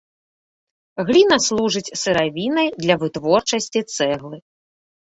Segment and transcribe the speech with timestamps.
[1.09, 4.37] Гліна служыць сыравінай для вытворчасці цэглы.